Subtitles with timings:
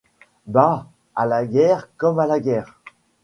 [0.47, 0.87] Bah!
[1.15, 2.81] à la guerre comme à la guerre!